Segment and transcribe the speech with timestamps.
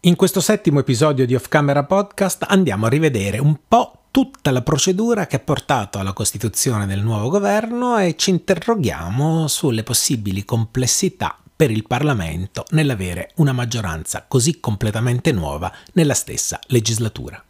[0.00, 4.62] In questo settimo episodio di Off Camera Podcast andiamo a rivedere un po' tutta la
[4.62, 11.36] procedura che ha portato alla costituzione del nuovo governo e ci interroghiamo sulle possibili complessità
[11.56, 17.45] per il Parlamento nell'avere una maggioranza così completamente nuova nella stessa legislatura.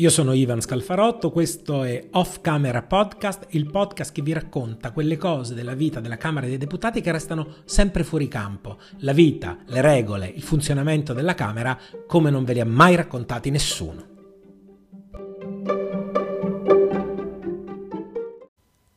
[0.00, 5.18] Io sono Ivan Scalfarotto, questo è Off Camera Podcast, il podcast che vi racconta quelle
[5.18, 8.78] cose della vita della Camera dei Deputati che restano sempre fuori campo.
[9.00, 13.50] La vita, le regole, il funzionamento della Camera come non ve li ha mai raccontati
[13.50, 14.06] nessuno.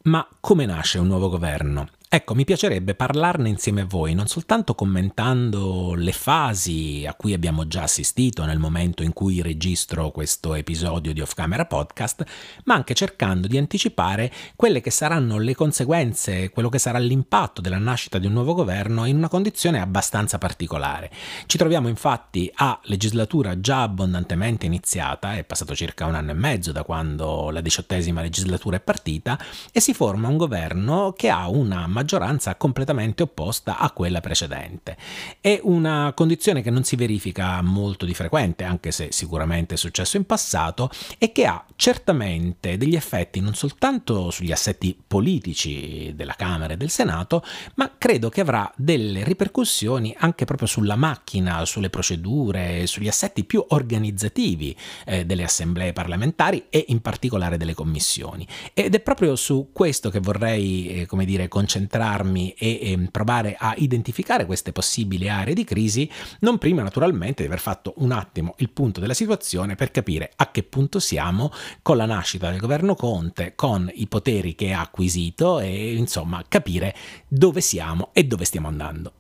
[0.04, 1.90] Ma come nasce un nuovo governo?
[2.14, 7.66] Ecco, mi piacerebbe parlarne insieme a voi, non soltanto commentando le fasi a cui abbiamo
[7.66, 12.24] già assistito nel momento in cui registro questo episodio di Off Camera Podcast,
[12.66, 17.80] ma anche cercando di anticipare quelle che saranno le conseguenze, quello che sarà l'impatto della
[17.80, 21.10] nascita di un nuovo governo in una condizione abbastanza particolare.
[21.48, 26.72] Ci troviamo infatti a legislatura già abbondantemente iniziata, è passato circa un anno e mezzo
[26.72, 29.36] da quando la diciottesima legislatura è partita,
[29.72, 34.98] e si forma un governo che ha una maggioranza maggioranza completamente opposta a quella precedente.
[35.40, 40.18] È una condizione che non si verifica molto di frequente, anche se sicuramente è successo
[40.18, 46.74] in passato, e che ha certamente degli effetti non soltanto sugli assetti politici della Camera
[46.74, 47.44] e del Senato,
[47.76, 53.64] ma credo che avrà delle ripercussioni anche proprio sulla macchina, sulle procedure, sugli assetti più
[53.70, 58.46] organizzativi eh, delle assemblee parlamentari e in particolare delle commissioni.
[58.74, 63.56] Ed è proprio su questo che vorrei, eh, come dire, concentrarmi concentrarmi e, e provare
[63.58, 68.56] a identificare queste possibili aree di crisi, non prima naturalmente di aver fatto un attimo
[68.58, 72.96] il punto della situazione per capire a che punto siamo con la nascita del governo
[72.96, 76.96] Conte, con i poteri che ha acquisito e insomma capire
[77.28, 79.14] dove siamo e dove stiamo andando.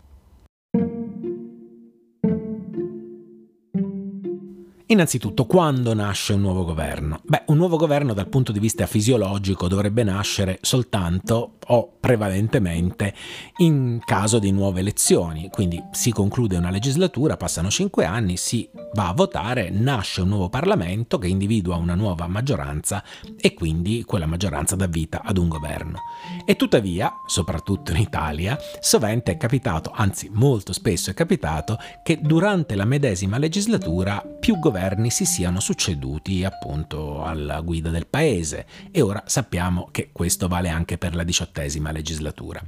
[4.87, 7.21] Innanzitutto, quando nasce un nuovo governo?
[7.23, 13.13] Beh, un nuovo governo dal punto di vista fisiologico dovrebbe nascere soltanto o prevalentemente
[13.57, 15.49] in caso di nuove elezioni.
[15.49, 20.49] Quindi si conclude una legislatura, passano cinque anni, si va a votare, nasce un nuovo
[20.49, 23.01] Parlamento che individua una nuova maggioranza
[23.39, 25.99] e quindi quella maggioranza dà vita ad un governo.
[26.45, 32.75] E tuttavia, soprattutto in Italia, sovente è capitato, anzi molto spesso è capitato, che durante
[32.75, 39.23] la medesima legislatura più governi si siano succeduti appunto alla guida del paese e ora
[39.25, 42.61] sappiamo che questo vale anche per la diciottesima legislatura.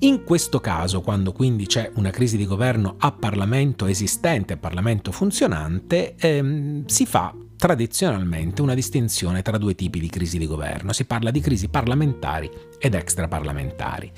[0.00, 5.10] In questo caso, quando quindi c'è una crisi di governo a Parlamento esistente, a Parlamento
[5.12, 10.92] funzionante, ehm, si fa tradizionalmente una distinzione tra due tipi di crisi di governo.
[10.92, 14.10] Si parla di crisi parlamentari ed extraparlamentari.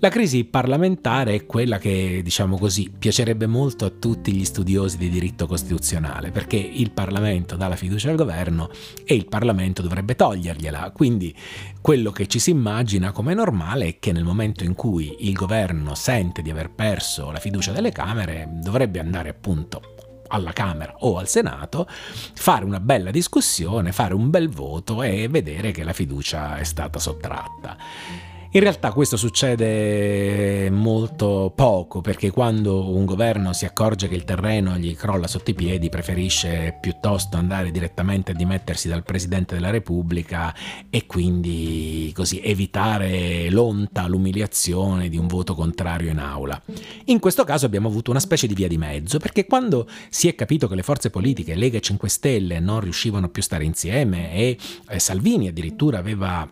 [0.00, 5.08] La crisi parlamentare è quella che, diciamo così, piacerebbe molto a tutti gli studiosi di
[5.08, 8.68] diritto costituzionale, perché il Parlamento dà la fiducia al governo
[9.06, 10.90] e il Parlamento dovrebbe togliergliela.
[10.90, 11.34] Quindi
[11.80, 15.94] quello che ci si immagina come normale è che nel momento in cui il governo
[15.94, 19.94] sente di aver perso la fiducia delle Camere, dovrebbe andare appunto
[20.28, 21.88] alla Camera o al Senato,
[22.34, 26.98] fare una bella discussione, fare un bel voto e vedere che la fiducia è stata
[26.98, 28.35] sottratta.
[28.56, 34.78] In realtà questo succede molto poco perché quando un governo si accorge che il terreno
[34.78, 40.54] gli crolla sotto i piedi preferisce piuttosto andare direttamente a dimettersi dal Presidente della Repubblica
[40.88, 46.58] e quindi così evitare l'onta, l'umiliazione di un voto contrario in aula.
[47.04, 50.34] In questo caso abbiamo avuto una specie di via di mezzo perché quando si è
[50.34, 54.32] capito che le forze politiche Lega e 5 Stelle non riuscivano più a stare insieme
[54.32, 54.56] e
[54.96, 56.50] Salvini addirittura aveva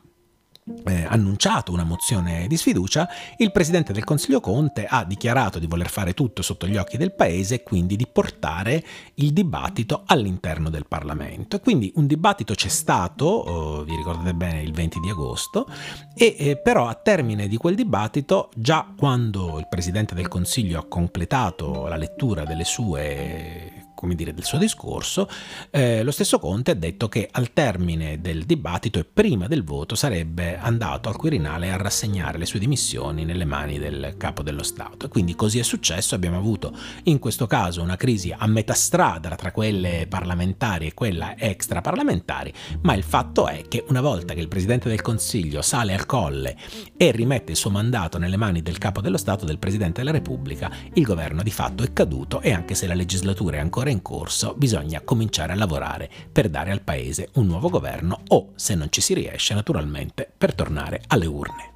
[0.87, 3.09] eh, annunciato una mozione di sfiducia,
[3.39, 7.15] il Presidente del Consiglio Conte ha dichiarato di voler fare tutto sotto gli occhi del
[7.15, 8.83] Paese e quindi di portare
[9.15, 11.61] il dibattito all'interno del Parlamento.
[11.61, 15.69] Quindi un dibattito c'è stato, oh, vi ricordate bene, il 20 di agosto,
[16.15, 20.87] e eh, però a termine di quel dibattito, già quando il Presidente del Consiglio ha
[20.87, 25.29] completato la lettura delle sue come dire, del suo discorso,
[25.71, 29.95] eh, lo stesso Conte ha detto che al termine del dibattito e prima del voto
[29.95, 35.07] sarebbe andato al Quirinale a rassegnare le sue dimissioni nelle mani del capo dello Stato.
[35.07, 39.35] E quindi così è successo, abbiamo avuto in questo caso una crisi a metà strada
[39.37, 42.53] tra quelle parlamentari e quella extraparlamentari,
[42.83, 46.57] ma il fatto è che una volta che il Presidente del Consiglio sale al colle
[46.97, 50.71] e rimette il suo mandato nelle mani del capo dello Stato, del Presidente della Repubblica,
[50.95, 54.55] il governo di fatto è caduto e anche se la legislatura è ancora in corso,
[54.57, 59.01] bisogna cominciare a lavorare per dare al Paese un nuovo governo o, se non ci
[59.01, 61.73] si riesce, naturalmente, per tornare alle urne.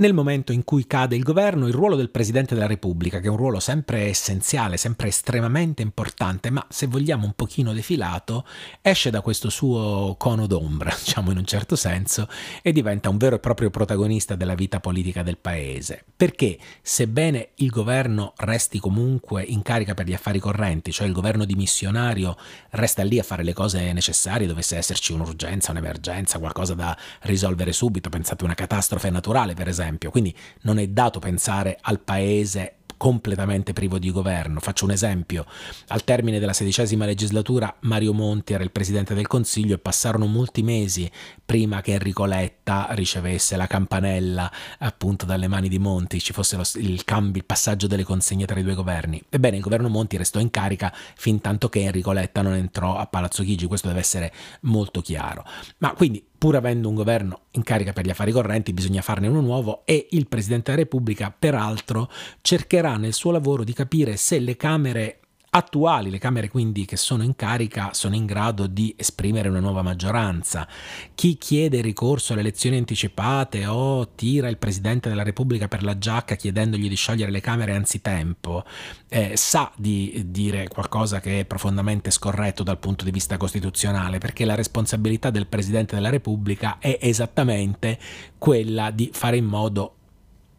[0.00, 3.30] Nel momento in cui cade il governo, il ruolo del Presidente della Repubblica, che è
[3.30, 8.46] un ruolo sempre essenziale, sempre estremamente importante, ma se vogliamo un pochino defilato,
[8.80, 12.28] esce da questo suo cono d'ombra, diciamo in un certo senso,
[12.62, 16.04] e diventa un vero e proprio protagonista della vita politica del paese.
[16.14, 21.44] Perché, sebbene il governo resti comunque in carica per gli affari correnti, cioè il governo
[21.44, 22.36] dimissionario
[22.70, 28.08] resta lì a fare le cose necessarie, dovesse esserci un'urgenza, un'emergenza, qualcosa da risolvere subito,
[28.08, 32.74] pensate a una catastrofe naturale per esempio, esempio, quindi non è dato pensare al paese
[32.98, 34.60] completamente privo di governo.
[34.60, 35.46] Faccio un esempio.
[35.88, 40.62] Al termine della sedicesima legislatura Mario Monti era il presidente del Consiglio e passarono molti
[40.62, 41.10] mesi
[41.48, 46.62] prima che Enrico Letta ricevesse la campanella appunto dalle mani di Monti, ci fosse lo,
[46.74, 49.22] il cambio, il passaggio delle consegne tra i due governi.
[49.30, 53.06] Ebbene, il governo Monti restò in carica fin tanto che Enrico Letta non entrò a
[53.06, 54.30] Palazzo Chigi, questo deve essere
[54.62, 55.42] molto chiaro.
[55.78, 59.40] Ma quindi pur avendo un governo in carica per gli affari correnti, bisogna farne uno
[59.40, 62.10] nuovo e il Presidente della Repubblica, peraltro,
[62.42, 67.22] cercherà nel suo lavoro di capire se le Camere attuali, le Camere quindi che sono
[67.22, 70.66] in carica, sono in grado di esprimere una nuova maggioranza.
[71.14, 76.34] Chi chiede ricorso alle elezioni anticipate o tira il Presidente della Repubblica per la giacca
[76.34, 78.64] chiedendogli di sciogliere le Camere anzitempo,
[79.08, 84.44] eh, sa di dire qualcosa che è profondamente scorretto dal punto di vista costituzionale, perché
[84.44, 87.98] la responsabilità del Presidente della Repubblica è esattamente
[88.38, 89.97] quella di fare in modo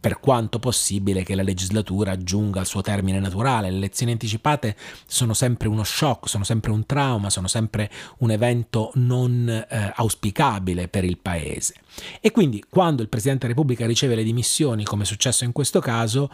[0.00, 3.70] per quanto possibile che la legislatura giunga al suo termine naturale.
[3.70, 4.74] Le elezioni anticipate
[5.06, 10.88] sono sempre uno shock, sono sempre un trauma, sono sempre un evento non eh, auspicabile
[10.88, 11.74] per il Paese.
[12.20, 15.80] E quindi quando il Presidente della Repubblica riceve le dimissioni, come è successo in questo
[15.80, 16.30] caso,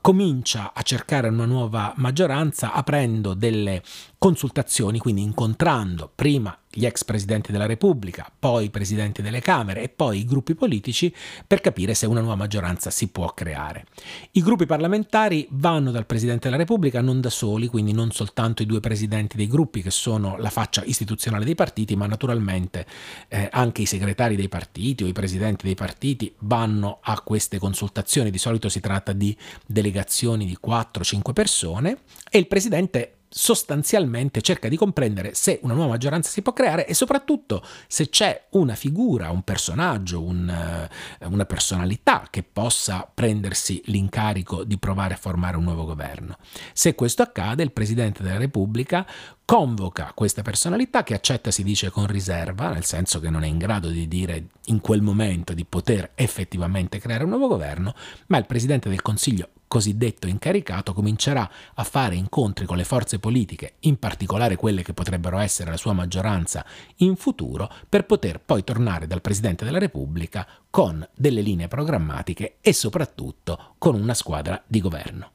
[0.00, 3.82] comincia a cercare una nuova maggioranza aprendo delle
[4.18, 9.88] consultazioni, quindi incontrando prima gli ex presidenti della Repubblica, poi i presidenti delle Camere e
[9.88, 11.14] poi i gruppi politici
[11.46, 13.86] per capire se una nuova maggioranza si può creare.
[14.32, 18.66] I gruppi parlamentari vanno dal Presidente della Repubblica non da soli, quindi non soltanto i
[18.66, 22.86] due presidenti dei gruppi che sono la faccia istituzionale dei partiti, ma naturalmente
[23.28, 28.30] eh, anche i segretari dei partiti o i presidenti dei partiti vanno a queste consultazioni,
[28.30, 29.36] di solito si tratta di
[29.66, 31.98] delegazioni di 4-5 persone
[32.30, 36.94] e il Presidente sostanzialmente cerca di comprendere se una nuova maggioranza si può creare e
[36.94, 44.64] soprattutto se c'è una figura, un personaggio, un, eh, una personalità che possa prendersi l'incarico
[44.64, 46.38] di provare a formare un nuovo governo.
[46.72, 49.06] Se questo accade, il Presidente della Repubblica
[49.44, 53.58] convoca questa personalità che accetta, si dice, con riserva, nel senso che non è in
[53.58, 57.94] grado di dire in quel momento di poter effettivamente creare un nuovo governo,
[58.28, 63.74] ma il Presidente del Consiglio cosiddetto incaricato comincerà a fare incontri con le forze politiche,
[63.80, 66.64] in particolare quelle che potrebbero essere la sua maggioranza
[66.96, 72.72] in futuro, per poter poi tornare dal Presidente della Repubblica con delle linee programmatiche e
[72.72, 75.30] soprattutto con una squadra di governo.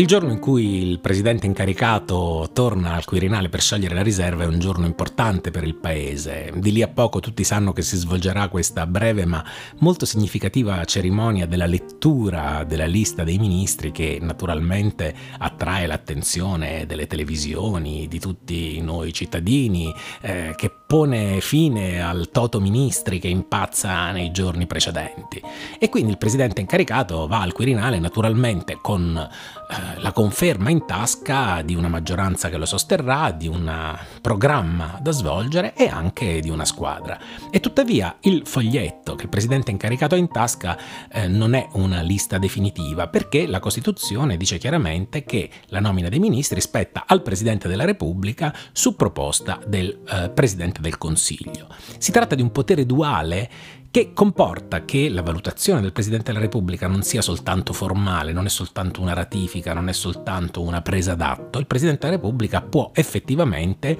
[0.00, 4.46] Il giorno in cui il presidente incaricato torna al Quirinale per scegliere la riserva è
[4.46, 6.50] un giorno importante per il paese.
[6.56, 9.44] Di lì a poco tutti sanno che si svolgerà questa breve ma
[9.80, 18.08] molto significativa cerimonia della lettura della lista dei ministri che naturalmente attrae l'attenzione delle televisioni,
[18.08, 24.66] di tutti noi cittadini, eh, che pone fine al toto ministri che impazza nei giorni
[24.66, 25.42] precedenti.
[25.78, 31.62] E quindi il presidente incaricato va al Quirinale naturalmente con eh, la conferma in tasca
[31.62, 36.64] di una maggioranza che lo sosterrà, di un programma da svolgere e anche di una
[36.64, 37.18] squadra.
[37.50, 40.78] E tuttavia il foglietto che il presidente incaricato ha in tasca
[41.10, 46.18] eh, non è una lista definitiva perché la Costituzione dice chiaramente che la nomina dei
[46.18, 51.68] ministri spetta al Presidente della Repubblica su proposta del eh, Presidente del Consiglio.
[51.98, 56.86] Si tratta di un potere duale che comporta che la valutazione del Presidente della Repubblica
[56.86, 61.58] non sia soltanto formale, non è soltanto una ratifica, non è soltanto una presa d'atto,
[61.58, 63.98] il Presidente della Repubblica può effettivamente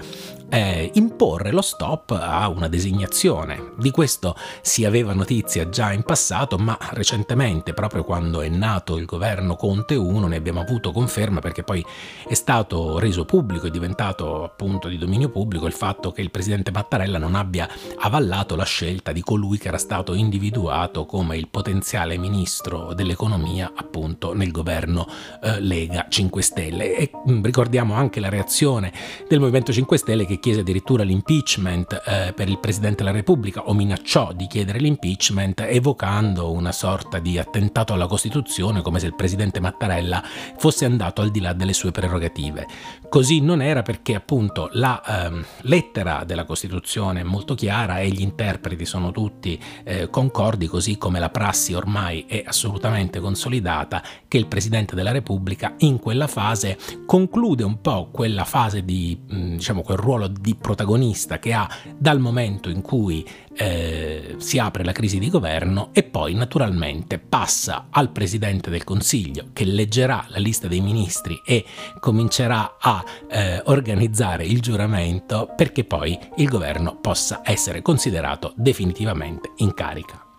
[0.48, 3.72] eh, imporre lo stop a una designazione.
[3.78, 9.06] Di questo si aveva notizia già in passato, ma recentemente, proprio quando è nato il
[9.06, 11.84] governo Conte 1, ne abbiamo avuto conferma perché poi
[12.28, 16.70] è stato reso pubblico, è diventato appunto di dominio pubblico il fatto che il Presidente
[16.70, 17.68] Mattarella non abbia
[17.98, 24.34] avallato la scelta di colui che era stato individuato come il potenziale ministro dell'economia appunto
[24.34, 25.08] nel governo
[25.42, 28.92] eh, Lega 5 Stelle e mh, mm, ricordiamo anche la reazione
[29.26, 33.72] del Movimento 5 Stelle che chiese addirittura l'impeachment eh, per il Presidente della Repubblica o
[33.72, 39.60] minacciò di chiedere l'impeachment evocando una sorta di attentato alla Costituzione come se il Presidente
[39.60, 40.22] Mattarella
[40.58, 42.66] fosse andato al di là delle sue prerogative.
[43.08, 48.20] Così non era perché appunto la eh, lettera della Costituzione è molto chiara e gli
[48.20, 54.46] interpreti sono tutti eh, concordi, così come la prassi ormai è assolutamente consolidata che il
[54.46, 59.98] Presidente della Repubblica in quella fase conclude un po' quella fase di, mm, diciamo, quel
[59.98, 63.26] ruolo di protagonista che ha dal momento in cui
[63.60, 69.48] eh, si apre la crisi di governo e poi naturalmente passa al Presidente del Consiglio
[69.52, 71.64] che leggerà la lista dei ministri e
[71.98, 79.72] comincerà a eh, organizzare il giuramento perché poi il governo possa essere considerato definitivamente in
[79.74, 80.29] carica.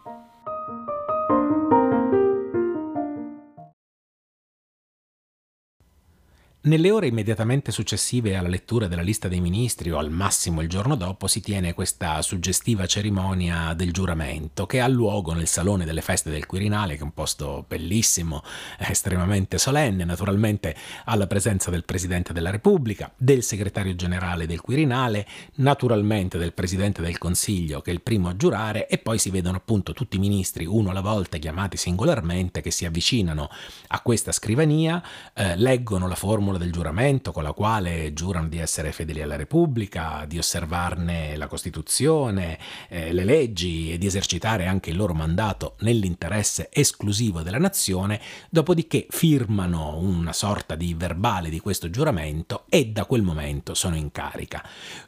[6.63, 10.95] Nelle ore immediatamente successive alla lettura della lista dei ministri o al massimo il giorno
[10.95, 16.29] dopo si tiene questa suggestiva cerimonia del giuramento che ha luogo nel salone delle feste
[16.29, 18.43] del Quirinale, che è un posto bellissimo,
[18.77, 20.75] estremamente solenne, naturalmente
[21.05, 25.25] alla presenza del Presidente della Repubblica, del Segretario Generale del Quirinale,
[25.55, 29.57] naturalmente del Presidente del Consiglio che è il primo a giurare e poi si vedono
[29.57, 33.49] appunto tutti i ministri uno alla volta chiamati singolarmente che si avvicinano
[33.87, 35.01] a questa scrivania,
[35.33, 39.35] eh, leggono la formula formula del giuramento con la quale giurano di essere fedeli alla
[39.35, 42.57] Repubblica, di osservarne la Costituzione,
[42.89, 49.07] eh, le leggi e di esercitare anche il loro mandato nell'interesse esclusivo della nazione, dopodiché
[49.09, 54.63] firmano una sorta di verbale di questo giuramento e da quel momento sono in carica.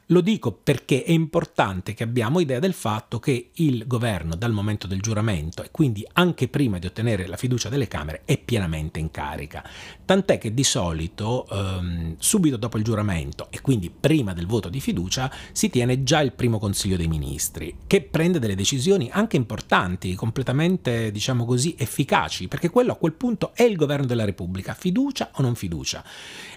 [0.06, 4.86] Lo dico perché è importante che abbiamo idea del fatto che il governo dal momento
[4.86, 9.10] del giuramento e quindi anche prima di ottenere la fiducia delle Camere è pienamente in
[9.10, 9.64] carica.
[10.04, 14.80] Tant'è che di solito ehm, subito dopo il giuramento e quindi prima del voto di
[14.80, 20.14] fiducia si tiene già il primo Consiglio dei Ministri che prende delle decisioni anche importanti,
[20.14, 25.30] completamente diciamo così efficaci, perché quello a quel punto è il governo della Repubblica, fiducia
[25.34, 26.04] o non fiducia.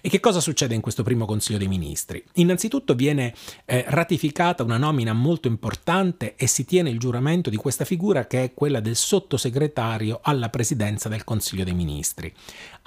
[0.02, 2.24] E che cosa succede in questo primo Consiglio dei Ministri?
[2.34, 3.34] Innanzitutto viene
[3.66, 8.44] eh, ratificata una nomina molto importante e si tiene il giuramento di questa figura che
[8.44, 12.34] è quella del sottosegretario alla presidenza del Consiglio dei Ministri.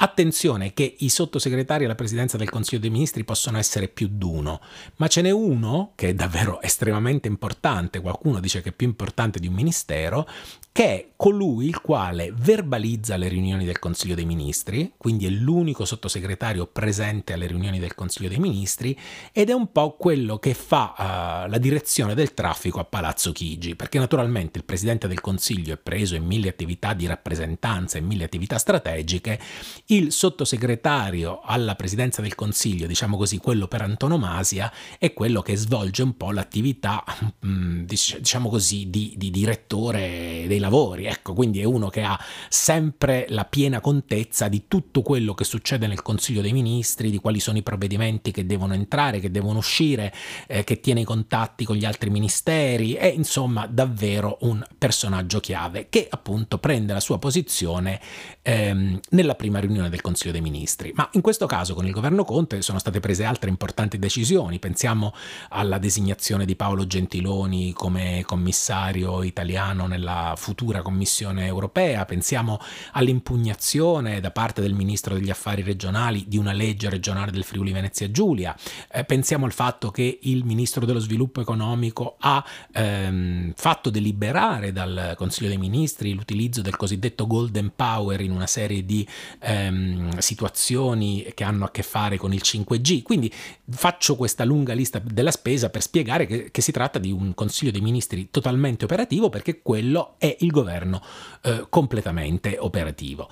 [0.02, 4.62] Attenzione che i sottosegretari alla presidenza del Consiglio dei Ministri possono essere più di uno,
[4.97, 9.38] ma ce n'è uno che è davvero estremamente importante, qualcuno dice che è più importante
[9.38, 10.26] di un ministero,
[10.73, 15.85] che è colui il quale verbalizza le riunioni del Consiglio dei Ministri, quindi è l'unico
[15.85, 18.99] sottosegretario presente alle riunioni del Consiglio dei Ministri
[19.31, 23.77] ed è un po' quello che fa uh, la direzione del traffico a Palazzo Chigi,
[23.77, 28.25] perché naturalmente il Presidente del Consiglio è preso in mille attività di rappresentanza e mille
[28.25, 29.39] attività strategiche,
[29.87, 36.03] il sottosegretario alla Presidenza del Consiglio, diciamo così, quello per antonomasia, è quello che svolge
[36.03, 37.05] un po' l'attività,
[37.45, 40.69] mm, diciamo così, di, di direttore dei lavori,
[41.07, 45.87] ecco, quindi è uno che ha sempre la piena contezza di tutto quello che succede
[45.87, 50.12] nel Consiglio dei Ministri, di quali sono i provvedimenti che devono entrare, che devono uscire,
[50.47, 55.89] eh, che tiene i contatti con gli altri ministeri, è insomma davvero un personaggio chiave
[55.89, 58.00] che appunto prende la sua posizione
[58.43, 60.93] ehm, nella prima riunione del Consiglio dei Ministri.
[60.95, 65.15] Ma in questo caso con il governo Conte sono state prese altre importanti decisioni, pensiamo
[65.50, 72.59] alla designazione di Paolo Gentiloni come commissario italiano nella futura Commissione europea, pensiamo
[72.92, 78.11] all'impugnazione da parte del Ministro degli Affari regionali di una legge regionale del Friuli Venezia
[78.11, 78.57] Giulia,
[78.90, 85.14] eh, pensiamo al fatto che il Ministro dello Sviluppo Economico ha ehm, fatto deliberare dal
[85.16, 89.07] Consiglio dei Ministri l'utilizzo del cosiddetto Golden Power in una serie di
[89.38, 93.02] ehm, situazioni che hanno a che fare con il 5G.
[93.02, 93.33] Quindi
[93.69, 97.71] faccio questa lunga lista della spesa per spiegare che, che si tratta di un Consiglio
[97.71, 101.02] dei Ministri totalmente operativo perché quello è il governo
[101.42, 103.28] eh, completamente operativo.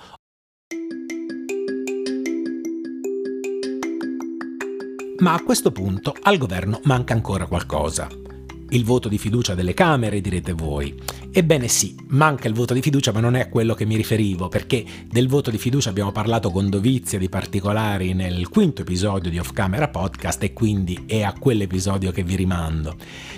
[5.19, 8.28] Ma a questo punto al governo manca ancora qualcosa.
[8.71, 10.95] Il voto di fiducia delle Camere, direte voi.
[11.31, 14.47] Ebbene sì, manca il voto di fiducia, ma non è a quello che mi riferivo,
[14.47, 19.39] perché del voto di fiducia abbiamo parlato con dovizia di particolari nel quinto episodio di
[19.39, 22.95] Off Camera Podcast e quindi è a quell'episodio che vi rimando.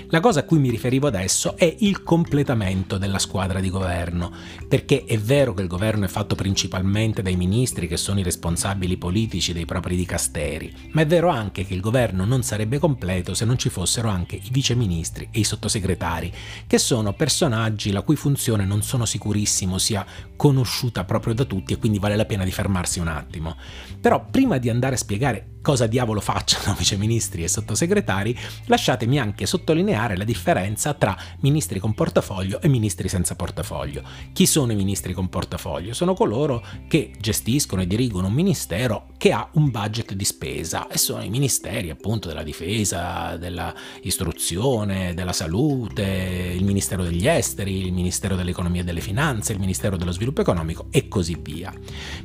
[0.10, 4.32] La cosa a cui mi riferivo adesso è il completamento della squadra di governo,
[4.68, 8.98] perché è vero che il governo è fatto principalmente dai ministri che sono i responsabili
[8.98, 13.46] politici dei propri dicasteri, ma è vero anche che il governo non sarebbe completo se
[13.46, 16.34] non ci fossero anche i viceministri e i sottosegretari,
[16.66, 21.78] che sono personaggi la cui funzione non sono sicurissimo sia conosciuta proprio da tutti e
[21.78, 23.56] quindi vale la pena di fermarsi un attimo.
[24.00, 30.18] Però prima di andare a spiegare cosa diavolo facciano viceministri e sottosegretari, lasciatemi anche sottolineare
[30.18, 34.02] la differenza tra ministri con portafoglio e ministri senza portafoglio.
[34.34, 35.94] Chi sono i ministri con portafoglio?
[35.94, 40.98] Sono coloro che gestiscono e dirigono un ministero che ha un budget di spesa e
[40.98, 48.36] sono i ministeri appunto della difesa, dell'istruzione, della salute, il ministero degli esteri, il ministero
[48.36, 51.72] dell'economia e delle finanze, il ministero dello sviluppo economico e così via.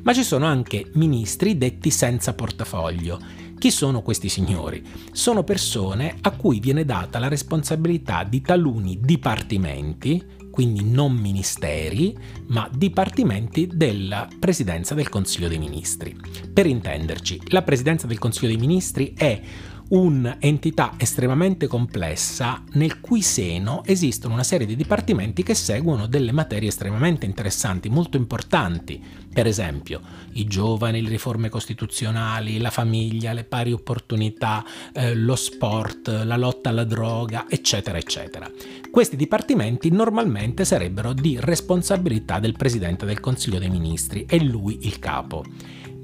[0.03, 3.26] Ma ci sono anche ministri detti senza portafoglio
[3.59, 4.85] chi sono questi signori?
[5.13, 12.17] Sono persone a cui viene data la responsabilità di taluni dipartimenti, quindi non ministeri,
[12.49, 16.17] ma dipartimenti della Presidenza del Consiglio dei Ministri.
[16.53, 19.41] Per intenderci, la Presidenza del Consiglio dei Ministri è
[19.89, 26.69] un'entità estremamente complessa nel cui seno esistono una serie di dipartimenti che seguono delle materie
[26.69, 29.03] estremamente interessanti, molto importanti,
[29.33, 30.01] per esempio
[30.33, 36.71] i giovani, le riforme costituzionali, la famiglia, le pari opportunità, eh, lo sport, la lotta
[36.71, 38.51] alla droga, eccetera, eccetera.
[38.91, 44.99] Questi dipartimenti normalmente sarebbero di responsabilità del Presidente del Consiglio dei Ministri, è lui il
[44.99, 45.45] capo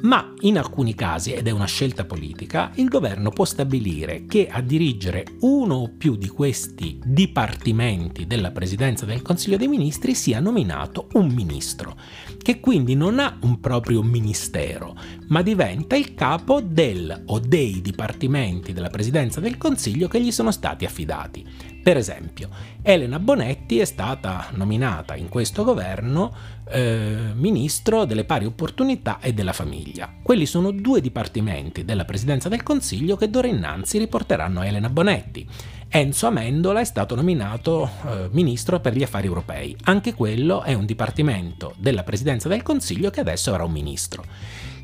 [0.03, 4.61] ma in alcuni casi, ed è una scelta politica, il governo può stabilire che a
[4.61, 11.09] dirigere uno o più di questi dipartimenti della Presidenza del Consiglio dei Ministri sia nominato
[11.13, 11.97] un ministro,
[12.41, 14.97] che quindi non ha un proprio ministero,
[15.29, 20.51] ma diventa il capo del o dei dipartimenti della Presidenza del Consiglio che gli sono
[20.51, 21.72] stati affidati.
[21.83, 22.49] Per esempio,
[22.81, 26.33] Elena Bonetti è stata nominata in questo governo
[26.69, 30.09] eh, ministro delle pari opportunità e della famiglia.
[30.23, 35.45] Quelli sono due dipartimenti della Presidenza del Consiglio che d'ora innanzi riporteranno Elena Bonetti.
[35.89, 39.77] Enzo Amendola è stato nominato eh, ministro per gli affari europei.
[39.83, 44.25] Anche quello è un dipartimento della Presidenza del Consiglio che adesso avrà un ministro.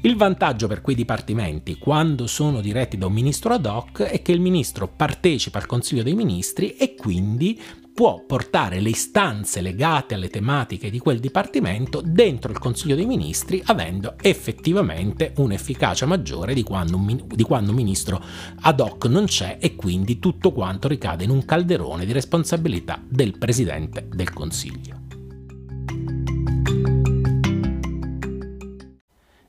[0.01, 4.31] Il vantaggio per quei dipartimenti, quando sono diretti da un ministro ad hoc, è che
[4.31, 7.61] il ministro partecipa al Consiglio dei Ministri e quindi
[7.93, 13.61] può portare le istanze legate alle tematiche di quel dipartimento dentro il Consiglio dei Ministri,
[13.67, 18.23] avendo effettivamente un'efficacia maggiore di quando un, di quando un ministro
[18.61, 23.37] ad hoc non c'è e quindi tutto quanto ricade in un calderone di responsabilità del
[23.37, 24.99] Presidente del Consiglio.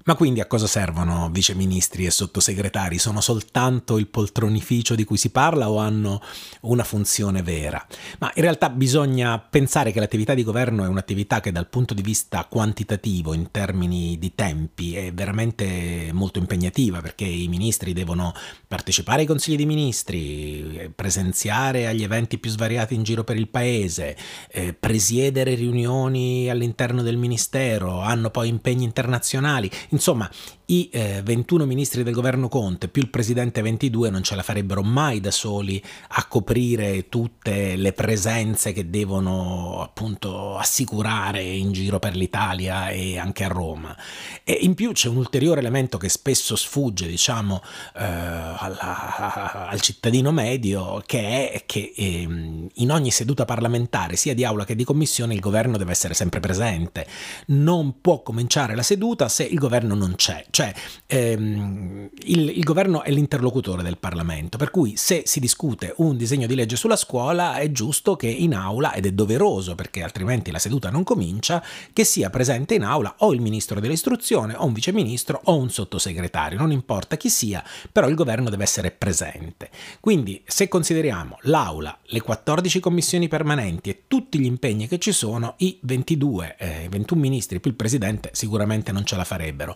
[0.09, 2.97] Ma quindi a cosa servono viceministri e sottosegretari?
[2.97, 6.19] Sono soltanto il poltronificio di cui si parla o hanno
[6.61, 7.85] una funzione vera?
[8.17, 12.01] Ma in realtà bisogna pensare che l'attività di governo è un'attività che dal punto di
[12.01, 18.33] vista quantitativo, in termini di tempi, è veramente molto impegnativa perché i ministri devono
[18.67, 24.17] partecipare ai consigli dei ministri, presenziare agli eventi più svariati in giro per il paese,
[24.49, 29.69] eh, presiedere riunioni all'interno del ministero, hanno poi impegni internazionali.
[29.99, 30.31] Insomma,
[30.69, 34.83] i eh, 21 ministri del governo Conte più il presidente 22 non ce la farebbero
[34.83, 42.15] mai da soli a coprire tutte le presenze che devono appunto assicurare in giro per
[42.15, 43.95] l'Italia e anche a Roma.
[44.43, 47.61] E in più c'è un ulteriore elemento che spesso sfugge, diciamo,
[47.95, 52.27] eh, alla, al cittadino medio, che è che eh,
[52.73, 56.39] in ogni seduta parlamentare, sia di aula che di commissione, il governo deve essere sempre
[56.39, 57.07] presente.
[57.47, 60.73] Non può cominciare la seduta se il governo non c'è cioè
[61.07, 66.47] ehm, il, il, governo è l'interlocutore del Parlamento, per cui se si discute un disegno
[66.47, 70.59] di legge sulla scuola è giusto che in aula, ed è doveroso perché altrimenti la
[70.59, 75.39] seduta non comincia, che sia presente in aula o il ministro dell'istruzione o un viceministro
[75.45, 79.69] o un sottosegretario, non importa chi sia, però il governo deve essere presente.
[80.01, 85.53] Quindi se consideriamo l'aula, le 14 commissioni permanenti e tutti gli impegni che ci sono,
[85.59, 89.73] i 22, eh, 21 ministri più il presidente sicuramente non ce la farebbero.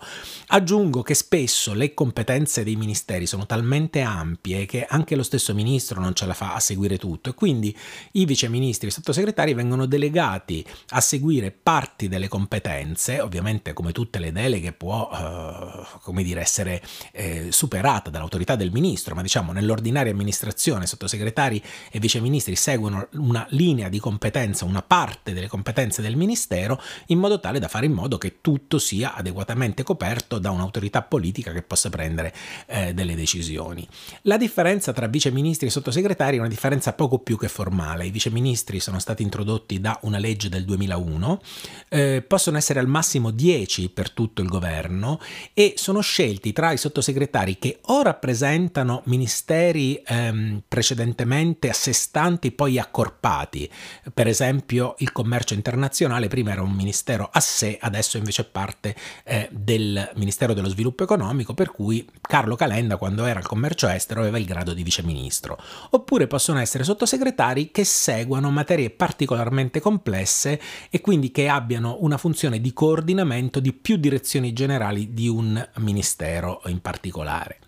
[0.48, 5.54] Aggiungo aggiungo che spesso le competenze dei ministeri sono talmente ampie che anche lo stesso
[5.54, 7.78] ministro non ce la fa a seguire tutto e quindi
[8.14, 14.18] i viceministri e i sottosegretari vengono delegati a seguire parti delle competenze, ovviamente come tutte
[14.18, 16.82] le deleghe può eh, come dire, essere
[17.12, 23.90] eh, superata dall'autorità del ministro, ma diciamo nell'ordinaria amministrazione sottosegretari e viceministri seguono una linea
[23.90, 28.18] di competenza, una parte delle competenze del ministero in modo tale da fare in modo
[28.18, 32.34] che tutto sia adeguatamente coperto da una un'autorità politica che possa prendere
[32.66, 33.88] eh, delle decisioni.
[34.24, 38.06] La differenza tra viceministri e sottosegretari è una differenza poco più che formale.
[38.06, 41.42] I viceministri sono stati introdotti da una legge del 2001,
[41.90, 45.20] eh, possono essere al massimo 10 per tutto il governo
[45.54, 52.52] e sono scelti tra i sottosegretari che o rappresentano ministeri ehm, precedentemente a sé stanti
[52.52, 53.70] poi accorpati,
[54.14, 58.96] per esempio il commercio internazionale prima era un ministero a sé, adesso invece è parte
[59.24, 64.20] eh, del Ministero dello Sviluppo Economico, per cui Carlo Calenda quando era al commercio estero
[64.20, 65.58] aveva il grado di viceministro.
[65.92, 72.60] Oppure possono essere sottosegretari che seguano materie particolarmente complesse e quindi che abbiano una funzione
[72.60, 77.60] di coordinamento di più direzioni generali di un ministero in particolare.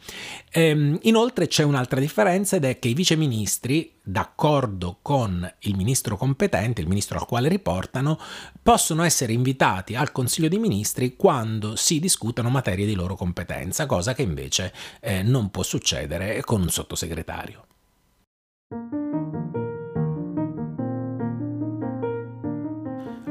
[0.51, 6.81] Ehm, inoltre c'è un'altra differenza ed è che i viceministri, d'accordo con il ministro competente,
[6.81, 8.19] il ministro al quale riportano,
[8.61, 14.13] possono essere invitati al Consiglio dei Ministri quando si discutano materie di loro competenza, cosa
[14.13, 17.65] che invece eh, non può succedere con un sottosegretario.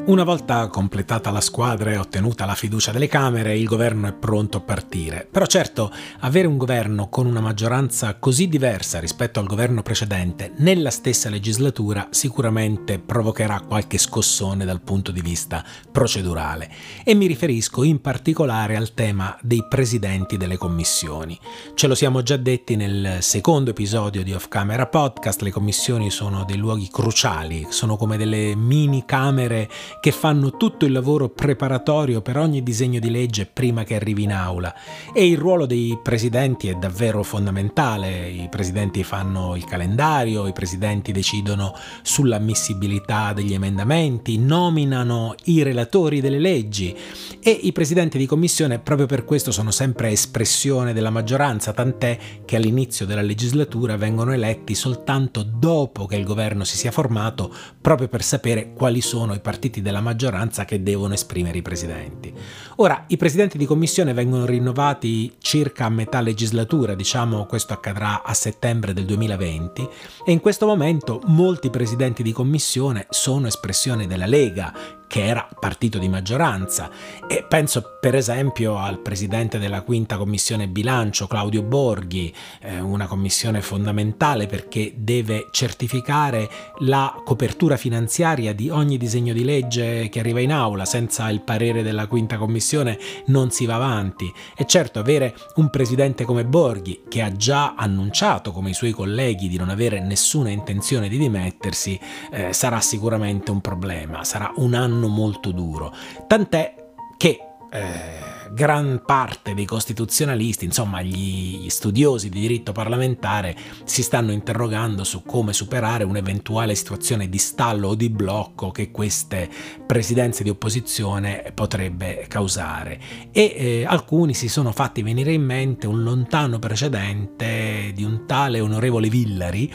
[0.06, 4.58] Una volta completata la squadra e ottenuta la fiducia delle Camere, il governo è pronto
[4.58, 5.26] a partire.
[5.30, 5.90] Però certo,
[6.20, 12.08] avere un governo con una maggioranza così diversa rispetto al governo precedente nella stessa legislatura
[12.10, 16.70] sicuramente provocherà qualche scossone dal punto di vista procedurale.
[17.02, 21.40] E mi riferisco in particolare al tema dei presidenti delle commissioni.
[21.72, 26.44] Ce lo siamo già detti nel secondo episodio di Off Camera Podcast, le commissioni sono
[26.44, 29.70] dei luoghi cruciali, sono come delle mini camere
[30.04, 34.34] che fanno tutto il lavoro preparatorio per ogni disegno di legge prima che arrivi in
[34.34, 34.74] aula
[35.14, 38.28] e il ruolo dei presidenti è davvero fondamentale.
[38.28, 46.38] I presidenti fanno il calendario, i presidenti decidono sull'ammissibilità degli emendamenti, nominano i relatori delle
[46.38, 46.94] leggi
[47.40, 52.56] e i presidenti di commissione proprio per questo sono sempre espressione della maggioranza, tant'è che
[52.56, 58.22] all'inizio della legislatura vengono eletti soltanto dopo che il governo si sia formato, proprio per
[58.22, 62.32] sapere quali sono i partiti della maggioranza che devono esprimere i presidenti.
[62.76, 68.34] Ora, i presidenti di commissione vengono rinnovati circa a metà legislatura, diciamo questo accadrà a
[68.34, 69.88] settembre del 2020,
[70.24, 74.72] e in questo momento molti presidenti di commissione sono espressione della Lega,
[75.14, 76.90] che era partito di maggioranza.
[77.28, 83.60] E penso per esempio al presidente della quinta commissione bilancio Claudio Borghi, eh, una commissione
[83.60, 90.50] fondamentale perché deve certificare la copertura finanziaria di ogni disegno di legge che arriva in
[90.50, 94.32] aula, senza il parere della quinta commissione non si va avanti.
[94.56, 99.46] E certo avere un presidente come Borghi che ha già annunciato come i suoi colleghi
[99.46, 101.96] di non avere nessuna intenzione di dimettersi
[102.32, 105.94] eh, sarà sicuramente un problema, sarà un anno anno molto duro.
[106.26, 106.74] Tant'è
[107.16, 107.38] che
[107.70, 115.22] eh, gran parte dei costituzionalisti, insomma gli studiosi di diritto parlamentare, si stanno interrogando su
[115.24, 119.48] come superare un'eventuale situazione di stallo o di blocco che queste
[119.86, 123.00] presidenze di opposizione potrebbe causare.
[123.32, 128.60] E eh, alcuni si sono fatti venire in mente un lontano precedente di un tale
[128.60, 129.72] onorevole Villari,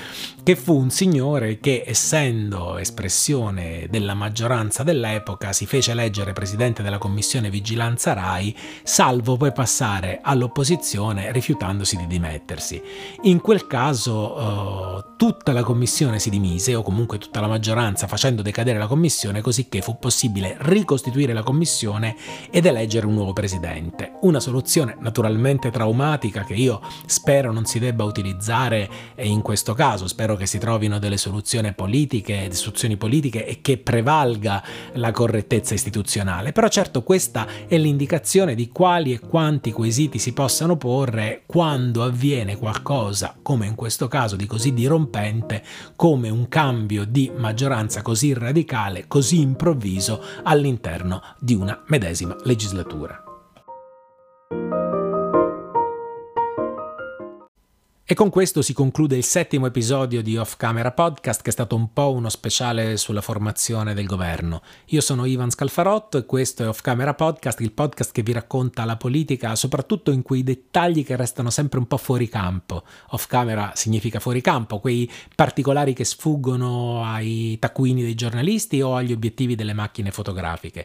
[0.49, 6.97] che fu un signore che, essendo espressione della maggioranza dell'epoca, si fece eleggere presidente della
[6.97, 12.81] commissione vigilanza RAI salvo poi passare all'opposizione rifiutandosi di dimettersi.
[13.25, 18.41] In quel caso uh, tutta la commissione si dimise, o comunque tutta la maggioranza, facendo
[18.41, 22.15] decadere la commissione, così che fu possibile ricostituire la commissione
[22.49, 24.13] ed eleggere un nuovo presidente.
[24.21, 30.37] Una soluzione naturalmente traumatica che io spero non si debba utilizzare in questo caso, spero
[30.39, 36.51] che si trovino delle soluzioni politiche, soluzioni politiche e che prevalga la correttezza istituzionale.
[36.51, 42.57] Però certo questa è l'indicazione di quali e quanti quesiti si possano porre quando avviene
[42.57, 45.63] qualcosa, come in questo caso di così dirompente,
[45.95, 53.28] come un cambio di maggioranza così radicale, così improvviso all'interno di una medesima legislatura.
[58.11, 61.75] E con questo si conclude il settimo episodio di Off Camera Podcast, che è stato
[61.75, 64.63] un po' uno speciale sulla formazione del governo.
[64.85, 68.83] Io sono Ivan Scalfarotto e questo è Off Camera Podcast, il podcast che vi racconta
[68.83, 72.81] la politica, soprattutto in quei dettagli che restano sempre un po' fuori campo.
[73.09, 79.11] Off Camera significa fuori campo, quei particolari che sfuggono ai taccuini dei giornalisti o agli
[79.11, 80.83] obiettivi delle macchine fotografiche.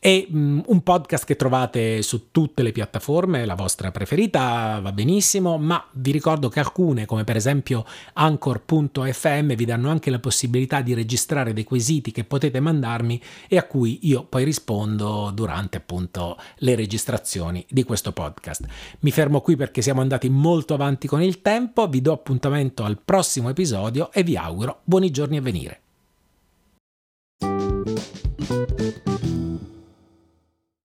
[0.00, 5.58] È um, un podcast che trovate su tutte le piattaforme, la vostra preferita va benissimo,
[5.58, 10.80] ma vi ricordo che che alcune, come per esempio anchor.fm, vi danno anche la possibilità
[10.80, 16.38] di registrare dei quesiti che potete mandarmi e a cui io poi rispondo durante appunto
[16.58, 18.64] le registrazioni di questo podcast.
[19.00, 22.98] Mi fermo qui perché siamo andati molto avanti con il tempo, vi do appuntamento al
[23.04, 25.80] prossimo episodio e vi auguro buoni giorni a venire.